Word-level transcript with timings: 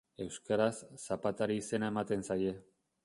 Euskaraz 0.23 0.79
zapatari 1.03 1.59
izena 1.65 1.91
ematen 1.95 2.27
zaie. 2.31 2.57